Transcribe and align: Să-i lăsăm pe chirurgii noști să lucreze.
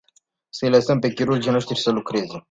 Să-i 0.49 0.69
lăsăm 0.69 0.99
pe 0.99 1.11
chirurgii 1.13 1.51
noști 1.51 1.75
să 1.75 1.91
lucreze. 1.91 2.39